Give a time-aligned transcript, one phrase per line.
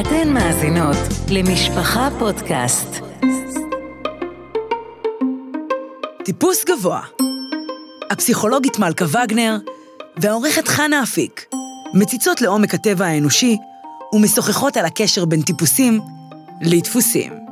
[0.00, 0.96] אתן מאזינות
[1.30, 2.88] למשפחה פודקאסט.
[6.24, 7.00] טיפוס גבוה.
[8.10, 9.56] הפסיכולוגית מלכה וגנר
[10.16, 11.46] והעורכת חנה אפיק
[11.94, 13.56] מציצות לעומק הטבע האנושי
[14.12, 16.00] ומשוחחות על הקשר בין טיפוסים
[16.62, 17.45] לדפוסים.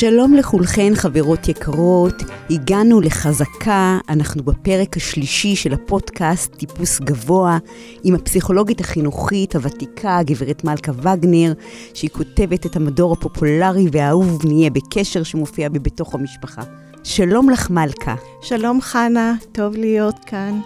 [0.00, 2.14] שלום לכולכן, חברות יקרות.
[2.50, 7.58] הגענו לחזקה, אנחנו בפרק השלישי של הפודקאסט טיפוס גבוה,
[8.04, 11.52] עם הפסיכולוגית החינוכית הוותיקה, גברת מלכה וגנר,
[11.94, 16.62] שהיא כותבת את המדור הפופולרי והאהוב נהיה בקשר שמופיע בבתוך המשפחה.
[17.04, 18.14] שלום לך, מלכה.
[18.42, 20.60] שלום, חנה, טוב להיות כאן.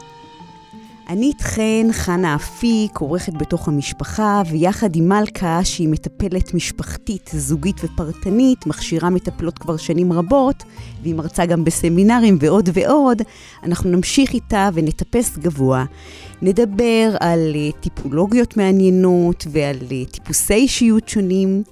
[1.09, 8.67] אני איתכן, חנה אפיק, עורכת בתוך המשפחה, ויחד עם מלכה, שהיא מטפלת משפחתית, זוגית ופרטנית,
[8.67, 10.65] מכשירה מטפלות כבר שנים רבות,
[11.03, 13.23] והיא מרצה גם בסמינרים ועוד ועוד,
[13.63, 15.85] אנחנו נמשיך איתה ונטפס גבוה.
[16.43, 21.63] נדבר על אה, טיפולוגיות מעניינות ועל אה, טיפוסי אישיות שונים.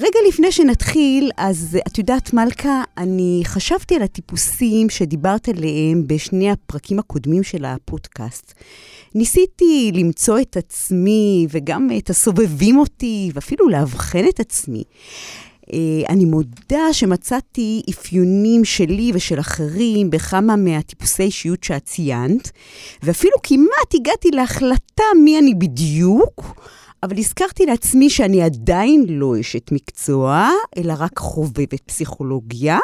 [0.00, 6.98] רגע לפני שנתחיל, אז את יודעת, מלכה, אני חשבתי על הטיפוסים שדיברת עליהם בשני הפרקים
[6.98, 8.54] הקודמים של הפודקאסט.
[9.14, 14.84] ניסיתי למצוא את עצמי וגם את הסובבים אותי, ואפילו לאבחן את עצמי.
[15.72, 15.78] אה,
[16.08, 22.50] אני מודה שמצאתי אפיונים שלי ושל אחרים בכמה מהטיפוסי אישיות שאת ציינת,
[23.02, 26.60] ואפילו כמעט הגעתי להחלטה מי אני בדיוק.
[27.02, 32.78] אבל הזכרתי לעצמי שאני עדיין לא אשת מקצוע, אלא רק חובבת פסיכולוגיה.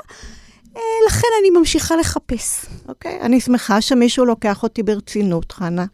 [0.77, 2.67] אה, לכן אני ממשיכה לחפש.
[2.89, 5.85] אוקיי, okay, אני שמחה שמישהו לוקח אותי ברצינות, חנה.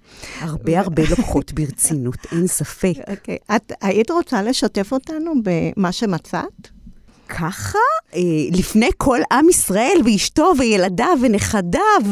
[0.40, 2.94] הרבה הרבה לוקחות ברצינות, אין ספק.
[3.10, 3.56] אוקיי, okay.
[3.56, 6.68] את היית רוצה לשתף אותנו במה שמצאת?
[7.28, 7.78] ככה?
[8.14, 8.20] אה,
[8.52, 12.02] לפני כל עם ישראל ואשתו וילדיו ונכדיו.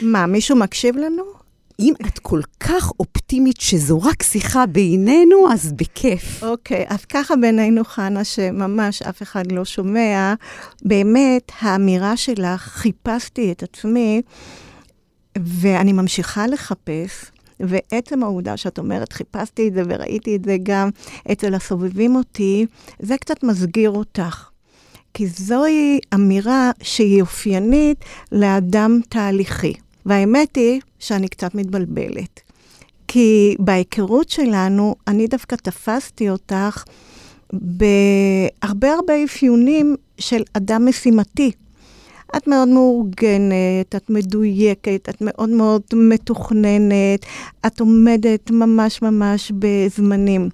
[0.00, 1.45] מה, מישהו מקשיב לנו?
[1.80, 6.42] אם את כל כך אופטימית שזו רק שיחה בינינו, אז בכיף.
[6.42, 10.34] אוקיי, okay, אז ככה בינינו, חנה, שממש אף אחד לא שומע,
[10.82, 14.22] באמת, האמירה שלך, חיפשתי את עצמי,
[15.38, 17.24] ואני ממשיכה לחפש.
[17.60, 20.90] ועצם העובדה שאת אומרת, חיפשתי את זה וראיתי את זה גם
[21.32, 22.66] אצל הסובבים אותי,
[23.00, 24.48] זה קצת מסגיר אותך.
[25.14, 29.74] כי זוהי אמירה שהיא אופיינית לאדם תהליכי.
[30.06, 32.40] והאמת היא שאני קצת מתבלבלת.
[33.08, 36.84] כי בהיכרות שלנו, אני דווקא תפסתי אותך
[37.52, 41.52] בהרבה הרבה אפיונים של אדם משימתי.
[42.36, 47.26] את מאוד מאורגנת, את מדויקת, את מאוד מאוד מתוכננת,
[47.66, 50.48] את עומדת ממש ממש בזמנים.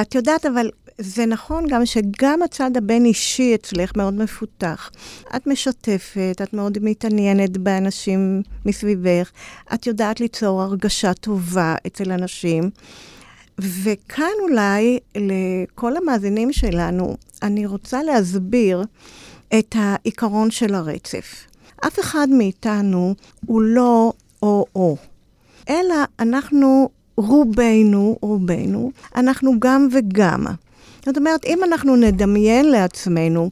[0.00, 4.90] את יודעת, אבל זה נכון גם שגם הצד הבין-אישי אצלך מאוד מפותח.
[5.36, 9.30] את משתפת, את מאוד מתעניינת באנשים מסביבך,
[9.74, 12.70] את יודעת ליצור הרגשה טובה אצל אנשים.
[13.58, 18.82] וכאן אולי לכל המאזינים שלנו, אני רוצה להסביר
[19.58, 21.46] את העיקרון של הרצף.
[21.86, 23.14] אף אחד מאיתנו
[23.46, 24.12] הוא לא
[24.42, 24.96] או-או,
[25.68, 30.46] אלא אנחנו רובנו, רובנו, אנחנו גם וגם.
[31.06, 33.50] זאת אומרת, אם אנחנו נדמיין לעצמנו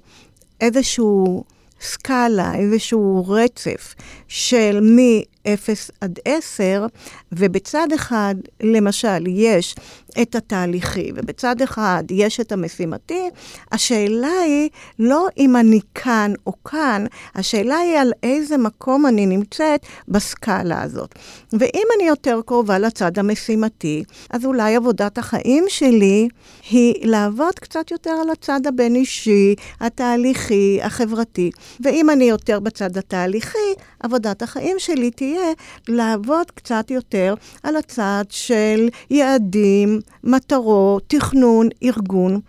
[0.60, 1.44] איזשהו
[1.80, 3.94] סקאלה, איזשהו רצף
[4.28, 6.86] של מ-0 עד 10,
[7.32, 9.74] ובצד אחד, למשל, יש
[10.22, 13.28] את התהליכי, ובצד אחד יש את המשימתי,
[13.72, 14.68] השאלה היא
[14.98, 21.14] לא אם אני כאן או כאן, השאלה היא על איזה מקום אני נמצאת בסקאלה הזאת.
[21.52, 26.28] ואם אני יותר קרובה לצד המשימתי, אז אולי עבודת החיים שלי
[26.70, 31.50] היא לעבוד קצת יותר על הצד הבין-אישי, התהליכי, החברתי.
[31.80, 33.58] ואם אני יותר בצד התהליכי,
[34.00, 35.52] עבודת החיים שלי תהיה
[35.88, 42.40] לעבוד קצת יותר על הצד של יעדים, מטרות, תכנון, ארגון.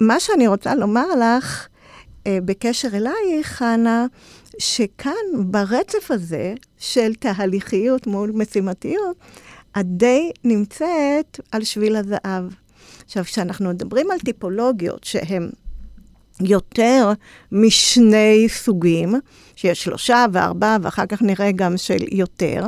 [0.00, 1.68] מה שאני רוצה לומר לך,
[2.26, 4.06] אה, בקשר אלייך, חנה,
[4.58, 9.16] שכאן, ברצף הזה של תהליכיות מול משימתיות,
[9.80, 12.44] את די נמצאת על שביל הזהב.
[13.04, 15.50] עכשיו, כשאנחנו מדברים על טיפולוגיות שהן
[16.40, 17.12] יותר
[17.52, 19.14] משני סוגים,
[19.56, 22.66] שיש שלושה וארבעה, ואחר כך נראה גם של יותר,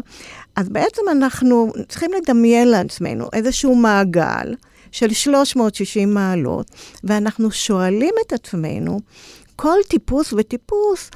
[0.57, 4.55] אז בעצם אנחנו צריכים לדמיין לעצמנו איזשהו מעגל
[4.93, 6.71] של 360 מעלות,
[7.05, 9.01] ואנחנו שואלים את עצמנו,
[9.57, 11.11] כל טיפוס וטיפוס,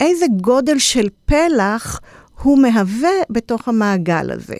[0.00, 2.00] איזה גודל של פלח
[2.42, 4.56] הוא מהווה בתוך המעגל הזה.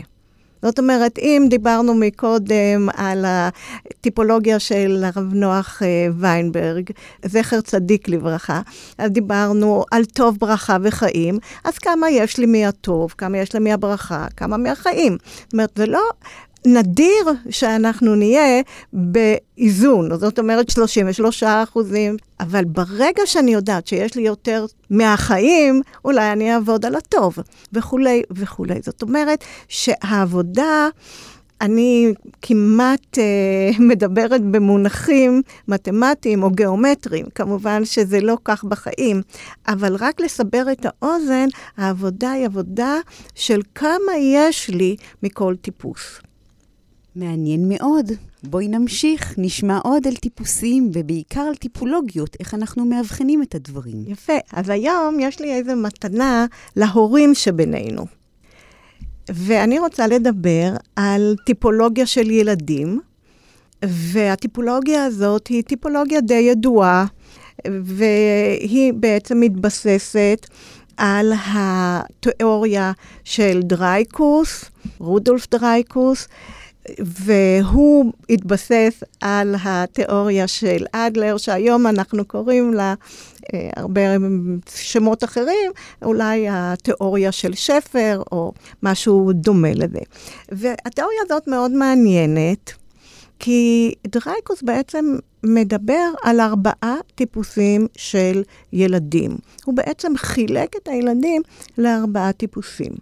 [0.63, 6.91] זאת אומרת, אם דיברנו מקודם על הטיפולוגיה של הרב נוח אה, ויינברג,
[7.25, 8.61] זכר צדיק לברכה,
[8.99, 14.27] אז דיברנו על טוב, ברכה וחיים, אז כמה יש לי מהטוב, כמה יש לי מהברכה,
[14.37, 15.17] כמה מהחיים.
[15.45, 16.03] זאת אומרת, זה לא
[16.67, 18.63] נדיר שאנחנו נהיה
[18.93, 26.55] באיזון, זאת אומרת 33 אחוזים, אבל ברגע שאני יודעת שיש לי יותר מהחיים, אולי אני
[26.55, 27.39] אעבוד על הטוב,
[27.73, 28.81] וכולי וכולי.
[28.83, 30.89] זאת אומרת שהעבודה...
[31.61, 32.13] אני
[32.43, 39.23] כמעט אה, מדברת במונחים מתמטיים או גיאומטריים, כמובן שזה לא כך בחיים,
[39.69, 41.47] אבל רק לסבר את האוזן,
[41.77, 42.97] העבודה היא עבודה
[43.35, 46.21] של כמה יש לי מכל טיפוס.
[47.19, 48.13] מעניין מאוד.
[48.43, 54.05] בואי נמשיך, נשמע עוד על טיפוסים, ובעיקר על טיפולוגיות, איך אנחנו מאבחנים את הדברים.
[54.07, 54.33] יפה.
[54.53, 58.07] אז היום יש לי איזו מתנה להורים שבינינו.
[59.29, 63.01] ואני רוצה לדבר על טיפולוגיה של ילדים,
[63.85, 67.07] והטיפולוגיה הזאת היא טיפולוגיה די ידועה,
[67.69, 70.47] והיא בעצם מתבססת
[70.97, 72.93] על התיאוריה
[73.25, 74.65] של דרייקוס,
[74.99, 76.29] רודולף דרייקוס,
[76.99, 82.95] והוא התבסס על התיאוריה של אדלר, שהיום אנחנו קוראים לה
[83.55, 84.01] אה, הרבה
[84.75, 88.53] שמות אחרים, אולי התיאוריה של שפר או
[88.83, 90.01] משהו דומה לזה.
[90.49, 92.73] והתיאוריה הזאת מאוד מעניינת,
[93.39, 98.43] כי דרייקוס בעצם מדבר על ארבעה טיפוסים של
[98.73, 99.37] ילדים.
[99.65, 101.43] הוא בעצם חילק את הילדים
[101.79, 102.93] לארבעה טיפוסים.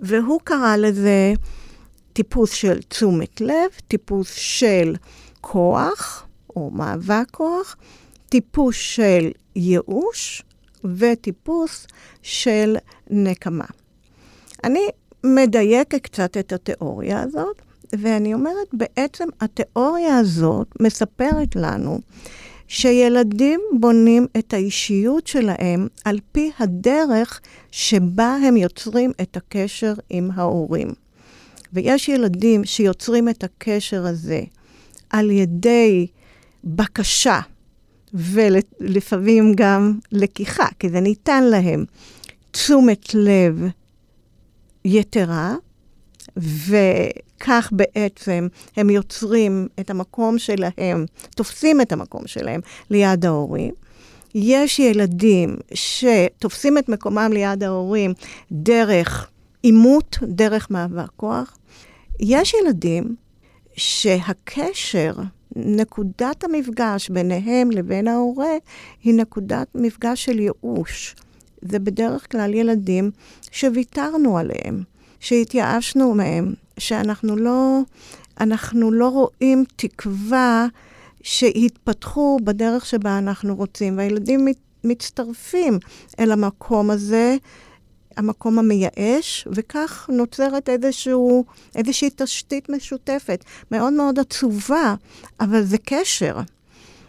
[0.00, 1.34] והוא קרא לזה
[2.16, 4.94] טיפוס של תשומת לב, טיפוס של
[5.40, 6.26] כוח
[6.56, 7.76] או מאבק כוח,
[8.28, 10.42] טיפוס של ייאוש
[10.84, 11.86] וטיפוס
[12.22, 12.76] של
[13.10, 13.64] נקמה.
[14.64, 14.80] אני
[15.24, 22.00] מדייקת קצת את התיאוריה הזאת, ואני אומרת, בעצם התיאוריה הזאת מספרת לנו
[22.68, 27.40] שילדים בונים את האישיות שלהם על פי הדרך
[27.70, 31.05] שבה הם יוצרים את הקשר עם ההורים.
[31.76, 34.40] ויש ילדים שיוצרים את הקשר הזה
[35.10, 36.06] על ידי
[36.64, 37.40] בקשה,
[38.14, 41.84] ולפעמים גם לקיחה, כי זה ניתן להם
[42.50, 43.62] תשומת לב
[44.84, 45.54] יתרה,
[46.36, 53.74] וכך בעצם הם יוצרים את המקום שלהם, תופסים את המקום שלהם ליד ההורים.
[54.34, 58.12] יש ילדים שתופסים את מקומם ליד ההורים
[58.52, 59.28] דרך
[59.62, 61.56] עימות, דרך מאבק כוח.
[62.20, 63.16] יש ילדים
[63.76, 65.12] שהקשר,
[65.56, 68.52] נקודת המפגש ביניהם לבין ההורה,
[69.02, 71.16] היא נקודת מפגש של ייאוש.
[71.62, 73.10] זה בדרך כלל ילדים
[73.50, 74.82] שוויתרנו עליהם,
[75.20, 77.80] שהתייאשנו מהם, שאנחנו לא,
[78.40, 80.66] אנחנו לא רואים תקווה
[81.22, 84.48] שהתפתחו בדרך שבה אנחנו רוצים, והילדים
[84.84, 85.78] מצטרפים
[86.20, 87.36] אל המקום הזה
[88.16, 94.94] המקום המייאש, וכך נוצרת איזשהו, איזושהי תשתית משותפת, מאוד מאוד עצובה,
[95.40, 96.36] אבל זה קשר.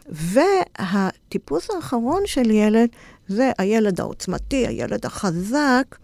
[0.09, 2.89] והטיפוס האחרון של ילד
[3.27, 5.95] זה הילד העוצמתי, הילד החזק,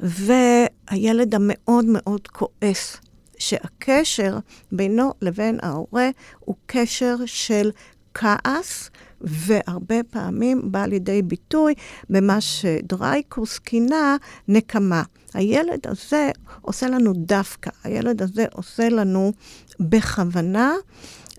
[0.00, 2.96] והילד המאוד מאוד כועס,
[3.38, 4.38] שהקשר
[4.72, 6.10] בינו לבין ההורה
[6.40, 7.70] הוא קשר של
[8.14, 8.90] כעס
[9.22, 11.74] והרבה פעמים בא לידי ביטוי
[12.10, 14.16] במה שדרייקוס כינה
[14.48, 15.02] נקמה.
[15.34, 16.30] הילד הזה
[16.60, 19.32] עושה לנו דווקא, הילד הזה עושה לנו
[19.80, 20.72] בכוונה,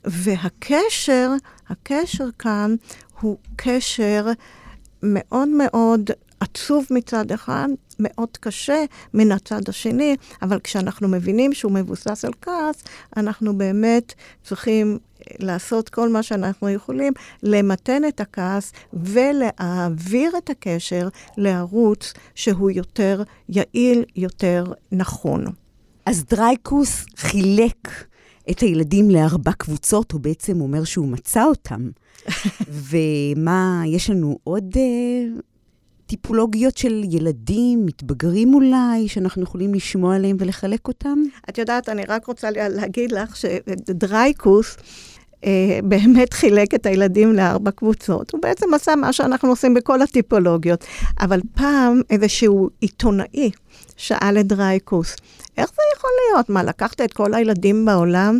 [0.05, 1.31] והקשר,
[1.69, 2.75] הקשר כאן
[3.21, 4.25] הוא קשר
[5.03, 7.67] מאוד מאוד עצוב מצד אחד,
[7.99, 12.83] מאוד קשה מן הצד השני, אבל כשאנחנו מבינים שהוא מבוסס על כעס,
[13.17, 14.99] אנחנו באמת צריכים
[15.39, 17.13] לעשות כל מה שאנחנו יכולים,
[17.43, 25.45] למתן את הכעס ולהעביר את הקשר לערוץ שהוא יותר יעיל, יותר נכון.
[26.05, 27.89] אז דרייקוס חילק
[28.49, 31.89] את הילדים לארבע קבוצות, הוא בעצם אומר שהוא מצא אותם.
[32.89, 35.41] ומה, יש לנו עוד uh,
[36.13, 41.19] טיפולוגיות של ילדים, מתבגרים אולי, שאנחנו יכולים לשמוע עליהם ולחלק אותם?
[41.49, 44.77] את יודעת, אני רק רוצה להגיד לך שדרייקוס,
[45.45, 48.31] אה, באמת חילק את הילדים לארבע קבוצות.
[48.31, 50.85] הוא בעצם עשה מה שאנחנו עושים בכל הטיפולוגיות.
[51.19, 53.51] אבל פעם איזשהו עיתונאי
[53.97, 55.15] שאל את דרייקוס,
[55.57, 56.49] איך זה יכול להיות?
[56.49, 58.39] מה, לקחת את כל הילדים בעולם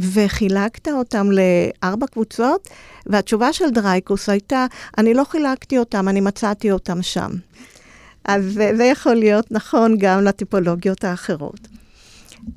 [0.00, 2.68] וחילקת אותם לארבע קבוצות?
[3.06, 4.66] והתשובה של דרייקוס הייתה,
[4.98, 7.30] אני לא חילקתי אותם, אני מצאתי אותם שם.
[8.24, 11.68] אז זה יכול להיות נכון גם לטיפולוגיות האחרות.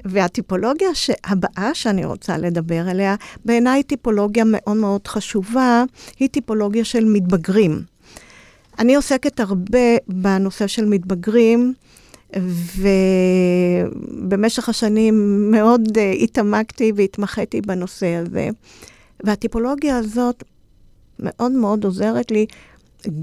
[0.05, 0.89] והטיפולוגיה
[1.23, 5.83] הבאה שאני רוצה לדבר עליה, בעיניי טיפולוגיה מאוד מאוד חשובה,
[6.19, 7.83] היא טיפולוגיה של מתבגרים.
[8.79, 11.73] אני עוסקת הרבה בנושא של מתבגרים,
[14.23, 18.49] ובמשך השנים מאוד uh, התעמקתי והתמחיתי בנושא הזה.
[19.23, 20.43] והטיפולוגיה הזאת
[21.19, 22.45] מאוד מאוד עוזרת לי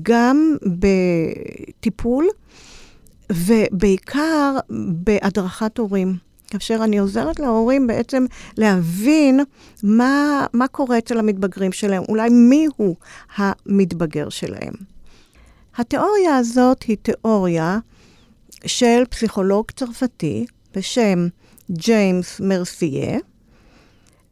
[0.02, 2.28] גם בטיפול,
[3.32, 4.56] ובעיקר
[5.04, 6.16] בהדרכת הורים.
[6.50, 8.24] כאשר אני עוזרת להורים בעצם
[8.56, 9.40] להבין
[9.82, 12.96] מה, מה קורה אצל המתבגרים שלהם, אולי מיהו
[13.36, 14.72] המתבגר שלהם.
[15.76, 17.78] התיאוריה הזאת היא תיאוריה
[18.66, 21.28] של פסיכולוג צרפתי בשם
[21.70, 23.18] ג'יימס מרסייה,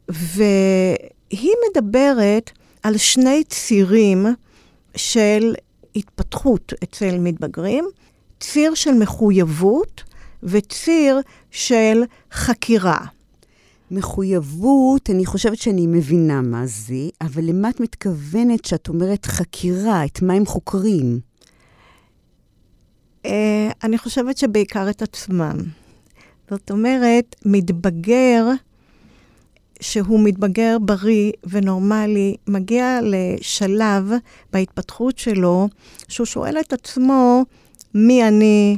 [0.09, 2.51] והיא מדברת
[2.83, 4.25] על שני צירים
[4.95, 5.55] של
[5.95, 7.85] התפתחות אצל מתבגרים,
[8.39, 10.03] ציר של מחויבות
[10.43, 11.19] וציר
[11.51, 13.05] של חקירה.
[13.91, 20.05] מחויבות, אני חושבת שאני מבינה מה זה, אבל למה את מתכוונת שאת אומרת חקירה?
[20.05, 21.19] את מה הם חוקרים?
[23.25, 23.29] Uh,
[23.83, 25.55] אני חושבת שבעיקר את עצמם.
[26.49, 28.45] זאת אומרת, מתבגר,
[29.81, 34.11] שהוא מתבגר בריא ונורמלי, מגיע לשלב
[34.53, 35.67] בהתפתחות שלו,
[36.07, 37.45] שהוא שואל את עצמו,
[37.93, 38.77] מי אני,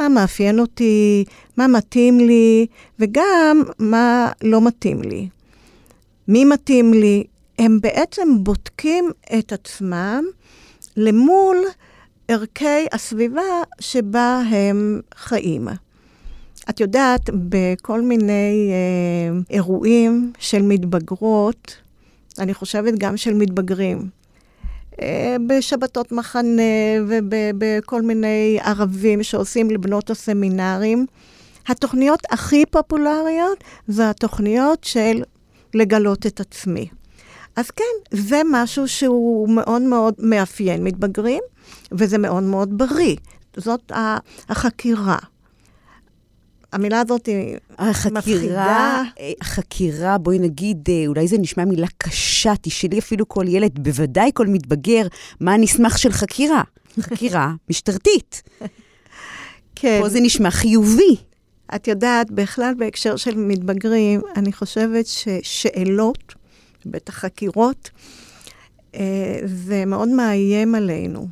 [0.00, 1.24] מה מאפיין אותי,
[1.56, 2.66] מה מתאים לי,
[2.98, 5.28] וגם מה לא מתאים לי.
[6.28, 7.24] מי מתאים לי?
[7.58, 10.24] הם בעצם בודקים את עצמם
[10.96, 11.56] למול
[12.28, 13.42] ערכי הסביבה
[13.80, 15.68] שבה הם חיים.
[16.70, 21.76] את יודעת, בכל מיני אה, אירועים של מתבגרות,
[22.38, 24.08] אני חושבת גם של מתבגרים,
[25.02, 26.62] אה, בשבתות מחנה
[27.08, 31.06] ובכל מיני ערבים שעושים לבנות הסמינרים,
[31.68, 35.22] התוכניות הכי פופולריות זה התוכניות של
[35.74, 36.88] לגלות את עצמי.
[37.58, 41.42] אז כן, זה משהו שהוא מאוד מאוד מאפיין מתבגרים,
[41.92, 43.16] וזה מאוד מאוד בריא.
[43.56, 43.92] זאת
[44.48, 45.18] החקירה.
[46.72, 49.02] המילה הזאת היא החקירה, מפחידה.
[49.40, 54.46] החקירה, בואי נגיד, אה, אולי זה נשמע מילה קשה, תשאלי אפילו כל ילד, בוודאי כל
[54.46, 55.06] מתבגר,
[55.40, 56.62] מה הנסמך של חקירה?
[57.00, 58.42] חקירה משטרתית.
[59.74, 59.98] כן.
[60.02, 61.16] פה זה נשמע חיובי.
[61.74, 66.34] את יודעת, בכלל בהקשר של מתבגרים, אני חושבת ששאלות,
[66.90, 67.90] בטח חקירות,
[68.94, 71.28] אה, זה מאוד מאיים עלינו.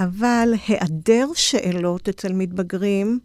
[0.00, 3.18] אבל היעדר שאלות אצל מתבגרים,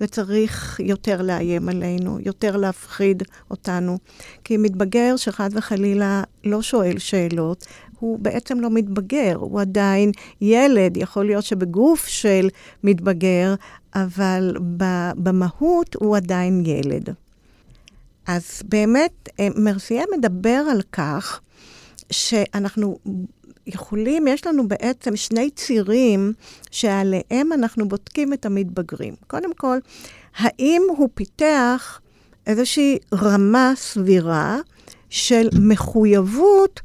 [0.00, 3.98] זה צריך יותר לאיים עלינו, יותר להפחיד אותנו.
[4.44, 7.66] כי מתבגר שחד וחלילה לא שואל שאלות,
[7.98, 12.48] הוא בעצם לא מתבגר, הוא עדיין ילד, יכול להיות שבגוף של
[12.84, 13.54] מתבגר,
[13.94, 14.56] אבל
[15.16, 17.14] במהות הוא עדיין ילד.
[18.26, 21.40] אז באמת, אה, מרסייה מדבר על כך
[22.10, 22.98] שאנחנו
[23.66, 26.32] יכולים, יש לנו בעצם שני צירים
[26.70, 29.14] שעליהם אנחנו בודקים את המתבגרים.
[29.26, 29.78] קודם כל,
[30.36, 32.00] האם הוא פיתח
[32.46, 34.58] איזושהי רמה סבירה
[35.10, 36.80] של מחויבות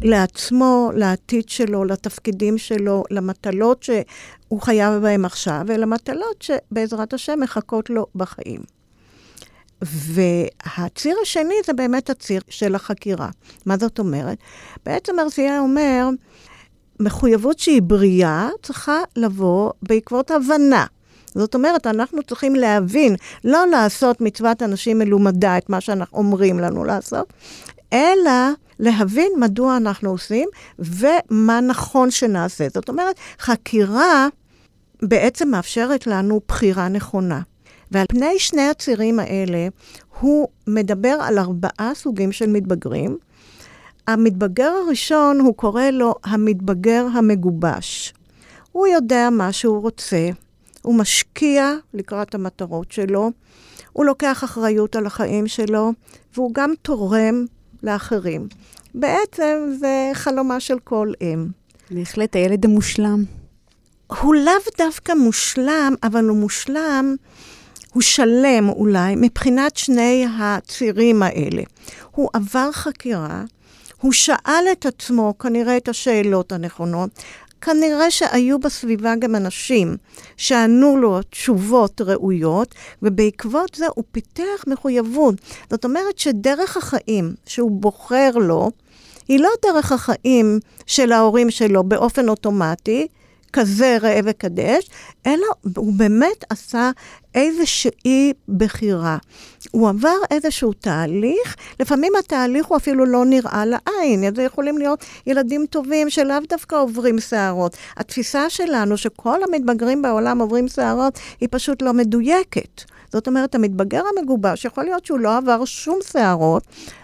[0.00, 8.06] לעצמו, לעתיד שלו, לתפקידים שלו, למטלות שהוא חייב בהן עכשיו, ולמטלות שבעזרת השם מחכות לו
[8.14, 8.81] בחיים.
[9.82, 13.28] והציר השני זה באמת הציר של החקירה.
[13.66, 14.38] מה זאת אומרת?
[14.86, 16.08] בעצם ארסייה אומר,
[17.00, 20.86] מחויבות שהיא בריאה צריכה לבוא בעקבות הבנה.
[21.34, 26.84] זאת אומרת, אנחנו צריכים להבין, לא לעשות מצוות אנשים מלומדה, את מה שאנחנו אומרים לנו
[26.84, 27.32] לעשות,
[27.92, 30.48] אלא להבין מדוע אנחנו עושים
[30.78, 32.66] ומה נכון שנעשה.
[32.74, 34.28] זאת אומרת, חקירה
[35.02, 37.40] בעצם מאפשרת לנו בחירה נכונה.
[37.92, 39.68] ועל פני שני הצירים האלה,
[40.20, 43.18] הוא מדבר על ארבעה סוגים של מתבגרים.
[44.06, 48.14] המתבגר הראשון, הוא קורא לו המתבגר המגובש.
[48.72, 50.28] הוא יודע מה שהוא רוצה,
[50.82, 53.30] הוא משקיע לקראת המטרות שלו,
[53.92, 55.92] הוא לוקח אחריות על החיים שלו,
[56.34, 57.44] והוא גם תורם
[57.82, 58.48] לאחרים.
[58.94, 61.46] בעצם זה חלומה של כל אם.
[61.90, 63.24] בהחלט הילד המושלם.
[64.20, 67.16] הוא לאו דווקא מושלם, אבל הוא מושלם
[67.92, 71.62] הוא שלם אולי מבחינת שני הצירים האלה.
[72.10, 73.44] הוא עבר חקירה,
[74.00, 77.10] הוא שאל את עצמו כנראה את השאלות הנכונות,
[77.60, 79.96] כנראה שהיו בסביבה גם אנשים
[80.36, 85.34] שענו לו תשובות ראויות, ובעקבות זה הוא פיתח מחויבות.
[85.70, 88.70] זאת אומרת שדרך החיים שהוא בוחר לו,
[89.28, 93.06] היא לא דרך החיים של ההורים שלו באופן אוטומטי,
[93.52, 94.90] כזה ראה וקדש,
[95.26, 96.90] אלא הוא באמת עשה
[97.34, 99.18] איזושהי בחירה.
[99.70, 105.66] הוא עבר איזשהו תהליך, לפעמים התהליך הוא אפילו לא נראה לעין, זה יכולים להיות ילדים
[105.70, 107.76] טובים שלאו דווקא עוברים שערות.
[107.96, 112.82] התפיסה שלנו שכל המתבגרים בעולם עוברים שערות, היא פשוט לא מדויקת.
[113.12, 116.62] זאת אומרת, המתבגר המגובש, יכול להיות שהוא לא עבר שום שערות,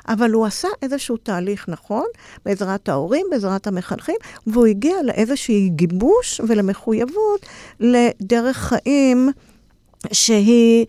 [0.09, 2.07] אבל הוא עשה איזשהו תהליך נכון,
[2.45, 7.47] בעזרת ההורים, בעזרת המחנכים, והוא הגיע לאיזשהי גיבוש ולמחויבות
[7.81, 9.29] לדרך חיים
[10.13, 10.87] שהיא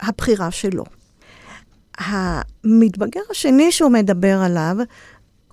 [0.00, 0.84] הבחירה שלו.
[1.98, 4.76] המתבגר השני שהוא מדבר עליו,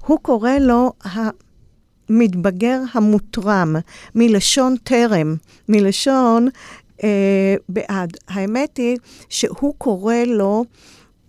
[0.06, 0.94] הוא קורא לו
[2.10, 3.76] המתבגר המותרם,
[4.16, 5.36] מלשון טרם,
[5.70, 6.48] מלשון
[7.70, 8.18] בעד.
[8.28, 8.98] האמת היא
[9.30, 10.66] שהוא קורא לו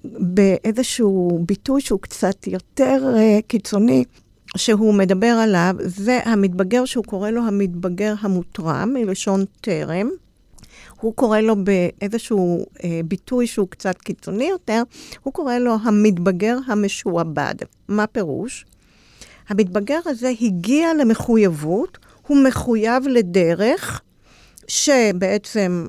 [0.05, 4.05] באיזשהו ביטוי שהוא קצת יותר אה, קיצוני,
[4.57, 10.11] שהוא מדבר עליו, זה המתבגר שהוא קורא לו המתבגר המותרם, מלשון טרם.
[11.01, 14.83] הוא קורא לו באיזשהו אה, ביטוי שהוא קצת קיצוני יותר,
[15.23, 17.55] הוא קורא לו המתבגר המשועבד.
[17.89, 18.65] מה פירוש?
[19.49, 24.01] המתבגר הזה הגיע למחויבות, הוא מחויב לדרך,
[24.71, 25.87] שבעצם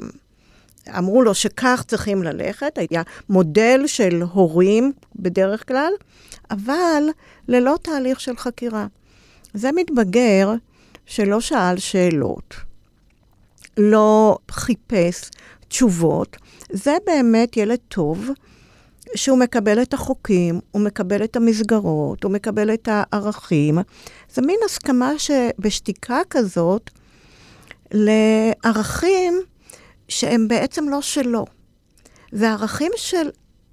[0.98, 5.94] אמרו לו שכך צריכים ללכת, היה מודל של הורים בדרך כלל,
[6.52, 7.04] אבל
[7.48, 8.88] ללא תהליך של חקירה.
[9.54, 10.54] זה מתבגר
[11.06, 12.56] שלא שאל שאלות,
[13.78, 15.30] לא חיפש
[15.68, 16.38] תשובות,
[16.72, 18.30] זה באמת ילד טוב.
[19.16, 23.78] שהוא מקבל את החוקים, הוא מקבל את המסגרות, הוא מקבל את הערכים.
[24.34, 26.90] זה מין הסכמה שבשתיקה כזאת,
[27.92, 29.42] לערכים
[30.08, 31.46] שהם בעצם לא שלו.
[32.32, 33.30] זה ערכים של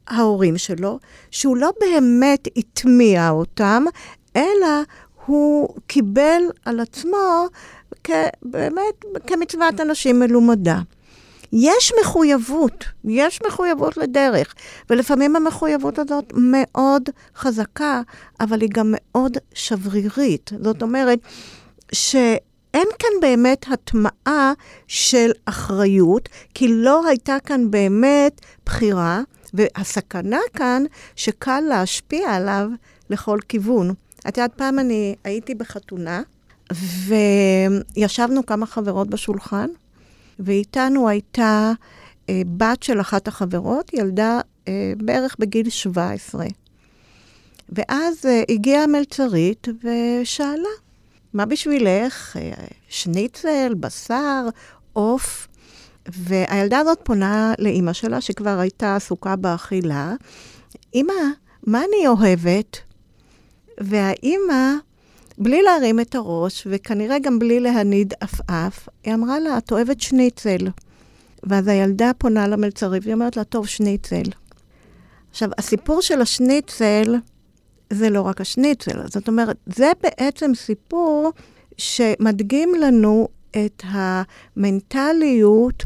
[0.07, 0.99] ההורים שלו,
[1.31, 3.85] שהוא לא באמת הטמיע אותם,
[4.37, 4.83] אלא
[5.27, 7.47] הוא קיבל על עצמו
[8.43, 10.81] באמת כמצוות אנשים מלומדה.
[11.53, 14.55] יש מחויבות, יש מחויבות לדרך,
[14.91, 17.03] ולפעמים המחויבות הזאת מאוד
[17.37, 18.03] חזקה,
[18.41, 20.51] אבל היא גם מאוד שברירית.
[20.63, 21.19] זאת אומרת,
[21.93, 22.17] ש...
[22.79, 24.53] אין כאן באמת הטמעה
[24.87, 29.23] של אחריות, כי לא הייתה כאן באמת בחירה,
[29.55, 30.83] והסכנה כאן
[31.17, 32.69] שקל להשפיע עליו
[33.11, 33.95] לכל כיוון.
[34.21, 36.23] את יודעת, פעם אני הייתי בחתונה,
[37.97, 39.69] וישבנו כמה חברות בשולחן,
[40.39, 41.73] ואיתנו הייתה
[42.29, 46.47] אה, בת של אחת החברות, ילדה אה, בערך בגיל 17.
[47.69, 50.69] ואז אה, הגיעה המלצרית ושאלה,
[51.33, 52.37] מה בשבילך?
[52.37, 52.53] אה,
[52.89, 54.49] שניצל, בשר,
[54.93, 55.49] עוף.
[56.09, 60.15] והילדה הזאת פונה לאימא שלה, שכבר הייתה עסוקה באכילה.
[60.95, 61.13] אמא,
[61.67, 62.77] מה אני אוהבת?
[63.81, 64.75] והאימא,
[65.39, 70.69] בלי להרים את הראש, וכנראה גם בלי להניד עפעף, היא אמרה לה, את אוהבת שניצל.
[71.43, 74.23] ואז הילדה פונה למלצרית, והיא אומרת לה, טוב, שניצל.
[75.31, 77.17] עכשיו, הסיפור של השניצל,
[77.91, 79.07] זה לא רק השניצל.
[79.07, 81.33] זאת אומרת, זה בעצם סיפור
[81.77, 85.83] שמדגים לנו את המנטליות,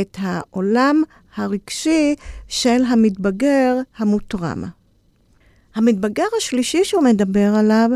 [0.00, 1.02] את העולם
[1.36, 2.14] הרגשי
[2.48, 4.64] של המתבגר המותרם.
[5.74, 7.90] המתבגר השלישי שהוא מדבר עליו,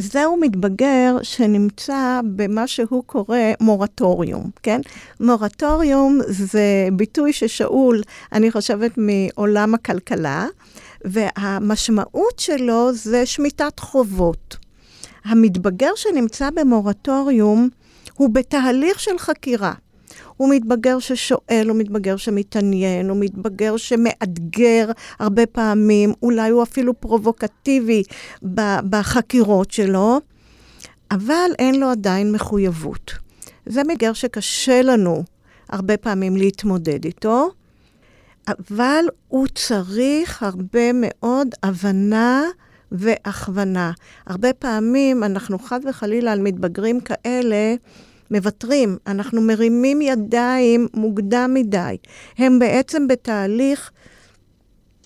[0.00, 4.80] זהו מתבגר שנמצא במה שהוא קורא מורטוריום, כן?
[5.20, 10.46] מורטוריום זה ביטוי ששאול, אני חושבת, מעולם הכלכלה,
[11.06, 14.56] והמשמעות שלו זה שמיטת חובות.
[15.24, 17.68] המתבגר שנמצא במורטוריום
[18.14, 19.72] הוא בתהליך של חקירה.
[20.36, 28.02] הוא מתבגר ששואל, הוא מתבגר שמתעניין, הוא מתבגר שמאתגר הרבה פעמים, אולי הוא אפילו פרובוקטיבי
[28.90, 30.20] בחקירות שלו,
[31.10, 33.12] אבל אין לו עדיין מחויבות.
[33.66, 35.24] זה מתבגר שקשה לנו
[35.68, 37.50] הרבה פעמים להתמודד איתו.
[38.48, 42.42] אבל הוא צריך הרבה מאוד הבנה
[42.92, 43.92] והכוונה.
[44.26, 47.74] הרבה פעמים אנחנו חד וחלילה על מתבגרים כאלה
[48.30, 51.96] מוותרים, אנחנו מרימים ידיים מוקדם מדי.
[52.38, 53.90] הם בעצם בתהליך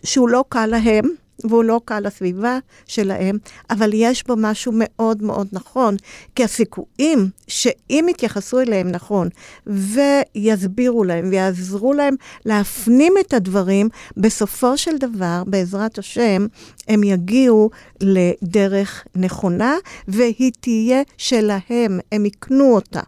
[0.04, 1.04] שהוא לא קל להם,
[1.44, 3.38] והוא לא קל לסביבה שלהם,
[3.70, 5.96] אבל יש בו משהו מאוד מאוד נכון,
[6.34, 9.28] כי הסיכויים שאם יתייחסו אליהם נכון
[9.66, 16.46] ויסבירו להם ויעזרו להם להפנים את הדברים, בסופו של דבר, בעזרת השם,
[16.88, 19.74] הם יגיעו לדרך נכונה,
[20.08, 23.00] והיא תהיה שלהם, הם יקנו אותה.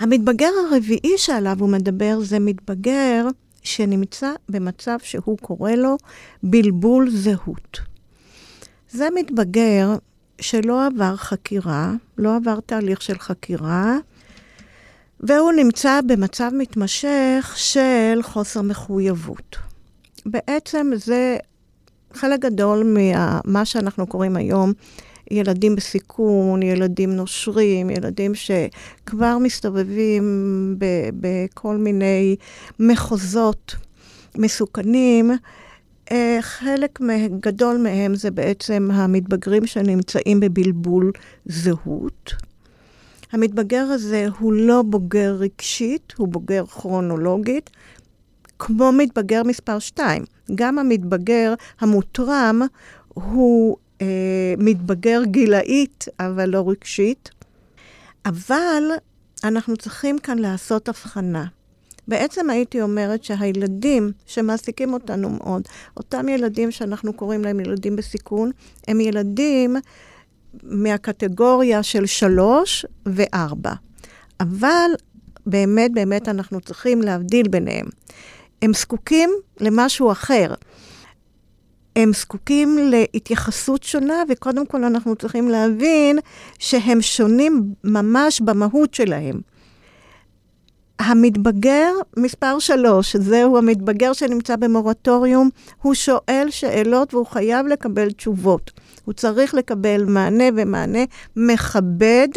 [0.00, 3.26] המתבגר הרביעי שעליו הוא מדבר זה מתבגר
[3.62, 5.96] שנמצא במצב שהוא קורא לו
[6.42, 7.80] בלבול זהות.
[8.90, 9.96] זה מתבגר
[10.40, 13.96] שלא עבר חקירה, לא עבר תהליך של חקירה,
[15.20, 19.56] והוא נמצא במצב מתמשך של חוסר מחויבות.
[20.26, 21.36] בעצם זה
[22.12, 24.72] חלק גדול ממה שאנחנו קוראים היום
[25.30, 30.24] ילדים בסיכון, ילדים נושרים, ילדים שכבר מסתובבים
[31.20, 32.36] בכל מיני
[32.78, 33.74] מחוזות
[34.38, 35.30] מסוכנים.
[36.10, 36.98] אה, חלק
[37.40, 41.12] גדול מהם זה בעצם המתבגרים שנמצאים בבלבול
[41.46, 42.34] זהות.
[43.32, 47.70] המתבגר הזה הוא לא בוגר רגשית, הוא בוגר כרונולוגית,
[48.58, 50.24] כמו מתבגר מספר 2.
[50.54, 52.62] גם המתבגר המותרם
[53.14, 57.30] הוא אה, מתבגר גילאית, אבל לא רגשית.
[58.26, 58.82] אבל
[59.44, 61.44] אנחנו צריכים כאן לעשות הבחנה.
[62.08, 65.62] בעצם הייתי אומרת שהילדים שמעסיקים אותנו מאוד,
[65.96, 68.50] אותם ילדים שאנחנו קוראים להם ילדים בסיכון,
[68.88, 69.76] הם ילדים
[70.62, 73.72] מהקטגוריה של שלוש וארבע.
[74.40, 74.90] אבל
[75.46, 77.86] באמת, באמת אנחנו צריכים להבדיל ביניהם.
[78.62, 79.30] הם זקוקים
[79.60, 80.54] למשהו אחר.
[81.98, 86.18] הם זקוקים להתייחסות שונה, וקודם כל אנחנו צריכים להבין
[86.58, 89.40] שהם שונים ממש במהות שלהם.
[90.98, 95.50] המתבגר מספר שלוש, זהו המתבגר שנמצא במורטוריום,
[95.82, 98.70] הוא שואל שאלות והוא חייב לקבל תשובות.
[99.04, 101.04] הוא צריך לקבל מענה ומענה
[101.36, 102.28] מכבד,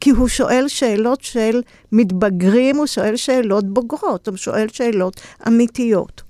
[0.00, 6.22] כי הוא שואל שאלות של מתבגרים, הוא שואל שאלות בוגרות, הוא שואל שאלות אמיתיות.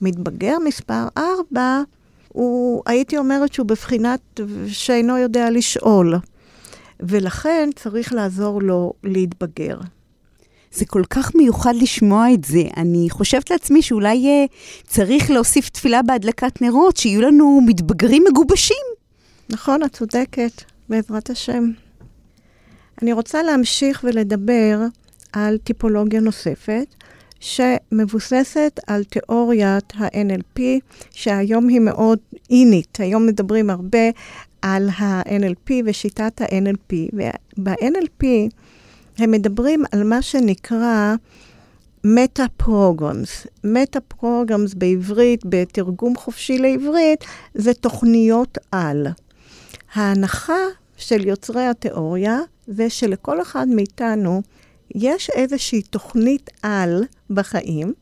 [0.00, 1.82] מתבגר מספר ארבע,
[2.32, 6.14] הוא, הייתי אומרת שהוא בבחינת שאינו יודע לשאול,
[7.00, 9.78] ולכן צריך לעזור לו להתבגר.
[10.72, 12.62] זה כל כך מיוחד לשמוע את זה.
[12.76, 14.52] אני חושבת לעצמי שאולי uh,
[14.86, 18.86] צריך להוסיף תפילה בהדלקת נרות, שיהיו לנו מתבגרים מגובשים.
[19.50, 21.70] נכון, את צודקת, בעזרת השם.
[23.02, 24.80] אני רוצה להמשיך ולדבר
[25.32, 26.94] על טיפולוגיה נוספת,
[27.42, 30.60] שמבוססת על תיאוריית ה-NLP,
[31.10, 32.18] שהיום היא מאוד
[32.50, 32.98] אינית.
[33.00, 34.10] היום מדברים הרבה
[34.62, 36.94] על ה-NLP ושיטת ה-NLP.
[37.12, 38.24] וב-NLP
[39.18, 41.14] הם מדברים על מה שנקרא.
[42.04, 42.46] מטה
[44.08, 47.24] פרוגרמס בעברית, בתרגום חופשי לעברית,
[47.54, 49.06] זה תוכניות על.
[49.94, 50.62] ההנחה
[50.96, 54.42] של יוצרי התיאוריה זה שלכל אחד מאיתנו
[54.94, 57.92] יש איזושהי תוכנית על בחיים,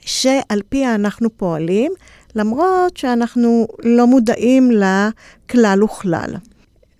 [0.00, 1.92] שעל פיה אנחנו פועלים,
[2.34, 5.08] למרות שאנחנו לא מודעים לה
[5.50, 6.34] כלל וכלל.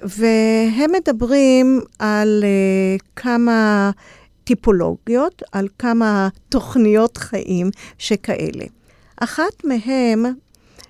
[0.03, 3.91] והם מדברים על uh, כמה
[4.45, 8.65] טיפולוגיות, על כמה תוכניות חיים שכאלה.
[9.17, 10.27] אחת מהם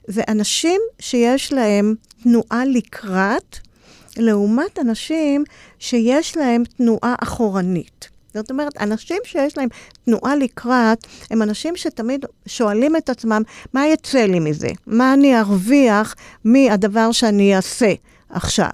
[0.07, 3.59] זה אנשים שיש להם תנועה לקראת,
[4.17, 5.45] לעומת אנשים
[5.79, 8.09] שיש להם תנועה אחורנית.
[8.35, 9.69] זאת אומרת, אנשים שיש להם
[10.05, 13.43] תנועה לקראת, הם אנשים שתמיד שואלים את עצמם,
[13.73, 14.69] מה יצא לי מזה?
[14.87, 17.93] מה אני ארוויח מהדבר שאני אעשה
[18.31, 18.71] עכשיו?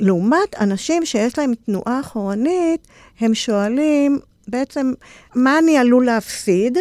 [0.00, 2.88] לעומת אנשים שיש להם תנועה אחורנית,
[3.20, 4.18] הם שואלים
[4.48, 4.92] בעצם,
[5.34, 6.78] מה אני עלול להפסיד?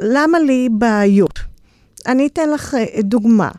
[0.00, 1.38] למה לי בעיות?
[2.06, 3.50] אני אתן לך אה, דוגמה.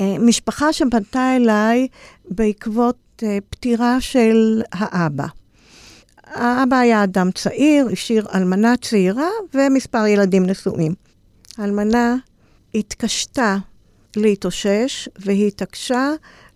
[0.00, 1.88] אה, משפחה שפנתה אליי
[2.30, 5.26] בעקבות אה, פטירה של האבא.
[6.24, 10.94] האבא היה אדם צעיר, השאיר אלמנה צעירה ומספר ילדים נשואים.
[11.58, 12.16] האלמנה
[12.74, 13.56] התקשתה
[14.16, 16.10] להתאושש, והיא התעקשה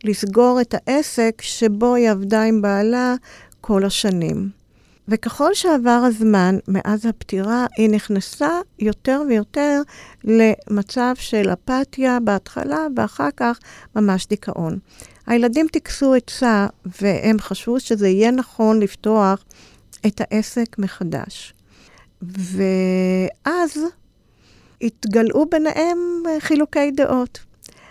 [0.05, 3.15] לסגור את העסק שבו היא עבדה עם בעלה
[3.61, 4.63] כל השנים.
[5.09, 9.83] וככל שעבר הזמן מאז הפטירה, היא נכנסה יותר ויותר
[10.25, 13.59] למצב של אפתיה בהתחלה, ואחר כך
[13.97, 14.79] ממש דיכאון.
[15.27, 16.67] הילדים טיכסו עצה,
[17.01, 19.45] והם חשבו שזה יהיה נכון לפתוח
[20.07, 21.55] את העסק מחדש.
[22.23, 23.81] ואז
[24.83, 25.99] התגלעו ביניהם
[26.39, 27.39] חילוקי דעות.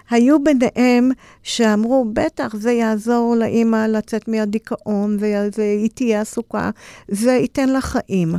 [0.09, 1.11] היו ביניהם
[1.43, 6.69] שאמרו, בטח, זה יעזור לאימא לצאת מהדיכאון, והיא תהיה עסוקה,
[7.07, 8.35] זה ייתן לה חיים.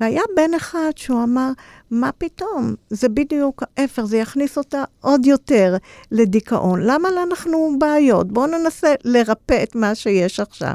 [0.00, 1.50] והיה בן אחד שהוא אמר,
[1.90, 2.74] מה פתאום?
[2.90, 5.76] זה בדיוק ההפך, זה יכניס אותה עוד יותר
[6.10, 6.80] לדיכאון.
[6.82, 8.32] למה אנחנו בעיות?
[8.32, 10.74] בואו ננסה לרפא את מה שיש עכשיו.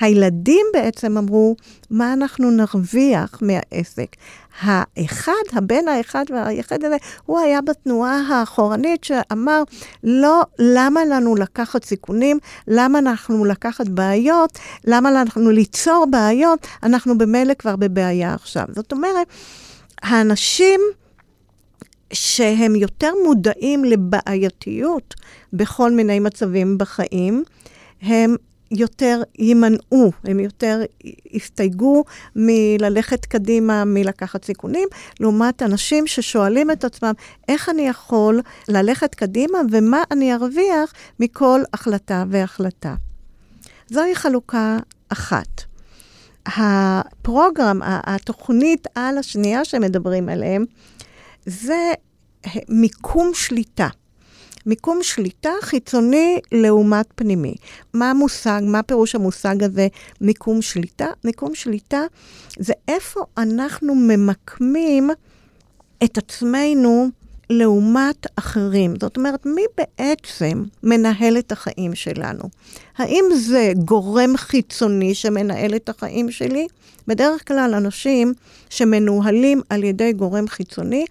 [0.00, 1.56] הילדים בעצם אמרו,
[1.90, 4.16] מה אנחנו נרוויח מהעסק?
[4.60, 6.96] האחד, הבן האחד והיחיד הזה,
[7.26, 9.62] הוא היה בתנועה האחורנית שאמר,
[10.04, 12.38] לא, למה לנו לקחת סיכונים?
[12.68, 14.58] למה אנחנו לקחת בעיות?
[14.84, 16.66] למה אנחנו ליצור בעיות?
[16.82, 18.64] אנחנו במילא כבר בבעיה עכשיו.
[18.74, 19.26] זאת אומרת,
[20.02, 20.80] האנשים
[22.12, 25.14] שהם יותר מודעים לבעייתיות
[25.52, 27.44] בכל מיני מצבים בחיים,
[28.02, 28.36] הם
[28.70, 30.80] יותר יימנעו, הם יותר
[31.30, 32.04] יסתייגו
[32.36, 34.88] מללכת קדימה, מלקחת סיכונים,
[35.20, 37.12] לעומת אנשים ששואלים את עצמם,
[37.48, 42.94] איך אני יכול ללכת קדימה ומה אני ארוויח מכל החלטה והחלטה.
[43.88, 45.71] זוהי חלוקה אחת.
[46.46, 50.64] הפרוגרם, התוכנית על השנייה שמדברים עליהם,
[51.46, 51.92] זה
[52.68, 53.88] מיקום שליטה.
[54.66, 57.54] מיקום שליטה חיצוני לעומת פנימי.
[57.94, 59.88] מה המושג, מה פירוש המושג הזה,
[60.20, 61.06] מיקום שליטה?
[61.24, 62.00] מיקום שליטה
[62.58, 65.10] זה איפה אנחנו ממקמים
[66.04, 67.08] את עצמנו
[67.52, 68.94] לעומת אחרים.
[69.00, 72.42] זאת אומרת, מי בעצם מנהל את החיים שלנו?
[72.96, 76.66] האם זה גורם חיצוני שמנהל את החיים שלי?
[77.06, 78.32] בדרך כלל אנשים
[78.70, 81.04] שמנוהלים על ידי גורם חיצוני,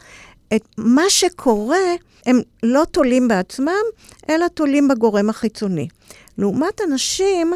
[0.55, 1.77] את מה שקורה,
[2.25, 3.83] הם לא תולים בעצמם,
[4.29, 5.87] אלא תולים בגורם החיצוני.
[6.37, 7.53] לעומת אנשים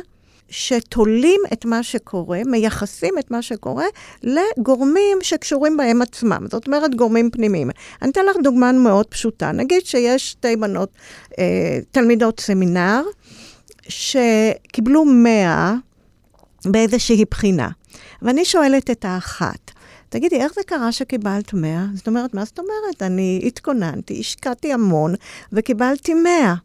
[0.56, 3.86] שתולים את מה שקורה, מייחסים את מה שקורה
[4.24, 6.46] לגורמים שקשורים בהם עצמם.
[6.52, 7.70] זאת אומרת, גורמים פנימיים.
[8.02, 9.52] אני אתן לך דוגמה מאוד פשוטה.
[9.52, 10.90] נגיד שיש שתי בנות,
[11.40, 13.02] אה, תלמידות סמינר,
[13.88, 15.76] שקיבלו 100
[16.66, 17.70] באיזושהי בחינה.
[18.22, 19.72] ואני שואלת את האחת,
[20.10, 21.86] תגידי, איך זה קרה שקיבלת 100?
[21.96, 23.02] זאת אומרת, מה זאת אומרת?
[23.02, 25.16] אני התכוננתי, השקעתי המון
[25.54, 26.56] וקיבלתי 100.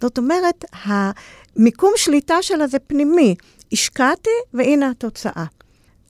[0.00, 3.34] זאת אומרת, המיקום שליטה שלה זה פנימי.
[3.72, 5.44] השקעתי, והנה התוצאה.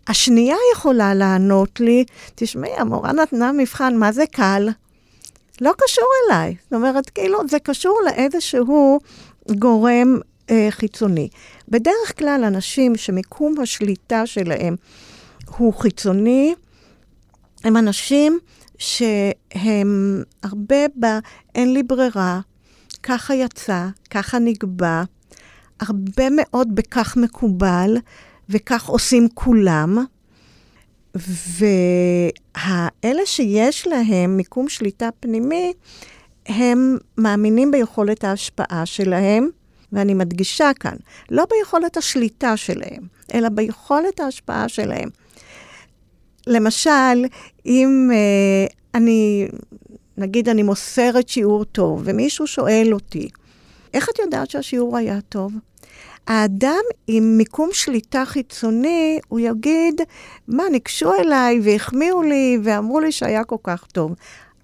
[0.09, 4.69] השנייה יכולה לענות לי, תשמעי, המורה נתנה מבחן, מה זה קל?
[5.61, 6.57] לא קשור אליי.
[6.63, 8.99] זאת אומרת, כאילו, זה קשור לאיזשהו
[9.59, 10.19] גורם
[10.51, 11.29] אה, חיצוני.
[11.69, 14.77] בדרך כלל, אנשים שמיקום השליטה שלהם
[15.57, 16.55] הוא חיצוני,
[17.65, 18.39] הם אנשים
[18.79, 21.07] שהם הרבה ב...
[21.55, 22.41] אין לי ברירה,
[23.03, 25.03] ככה יצא, ככה נקבע,
[25.81, 27.97] הרבה מאוד בכך מקובל,
[28.49, 30.05] וכך עושים כולם.
[31.15, 35.73] והאלה שיש להם מיקום שליטה פנימי,
[36.47, 39.49] הם מאמינים ביכולת ההשפעה שלהם,
[39.93, 40.97] ואני מדגישה כאן,
[41.31, 43.03] לא ביכולת השליטה שלהם,
[43.35, 45.09] אלא ביכולת ההשפעה שלהם.
[46.47, 47.25] למשל,
[47.67, 49.49] אם uh, אני,
[50.19, 53.29] נגיד אני מוסרת שיעור טוב, ומישהו שואל אותי,
[53.95, 55.53] איך את יודעת שהשיעור היה טוב?
[56.27, 60.01] האדם עם מיקום שליטה חיצוני, הוא יגיד,
[60.49, 64.15] מה, ניגשו אליי והחמיאו לי ואמרו לי שהיה כל כך טוב.